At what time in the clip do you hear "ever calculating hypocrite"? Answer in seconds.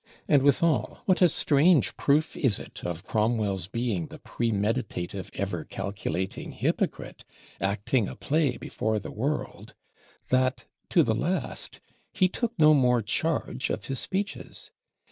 5.35-7.23